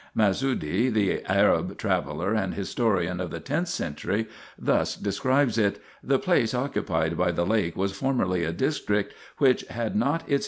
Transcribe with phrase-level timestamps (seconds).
[0.17, 4.27] Mas'oudy, the Arab traveller and historian of the tenth century,
[4.57, 5.79] thus describes it:'
[6.11, 10.29] The place occupied by the lake was formerly a district which had not its equal
[10.29, 10.39] in 1 "E.